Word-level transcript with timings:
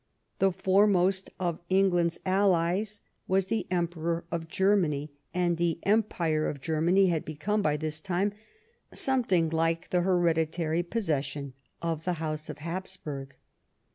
The 0.39 0.51
foremost 0.51 1.29
of 1.39 1.59
Eng 1.59 1.59
83 1.59 1.59
ON 1.59 1.59
THE 1.59 1.59
ROUGH 1.59 1.63
EDGE 1.63 1.85
OF 1.85 1.93
BATTLE 1.93 1.99
land's 1.99 2.19
allies 2.87 3.01
was 3.27 3.45
the 3.45 3.67
Emperor 3.69 4.25
of 4.31 4.47
Germany, 4.47 5.11
and 5.31 5.57
the 5.57 5.79
empire 5.83 6.47
of 6.49 6.59
Germany 6.59 7.07
had 7.09 7.23
become, 7.23 7.61
by 7.61 7.77
this 7.77 8.01
time, 8.01 8.33
some 8.91 9.21
thing 9.23 9.49
like 9.49 9.91
the 9.91 10.01
hereditary 10.01 10.81
possession 10.81 11.53
of 11.83 12.05
the 12.05 12.13
house 12.13 12.49
of 12.49 12.57
Hapsbnrg. 12.57 13.33